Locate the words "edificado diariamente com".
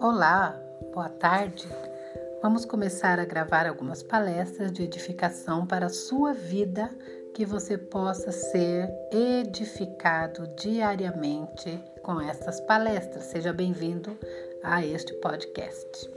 9.10-12.20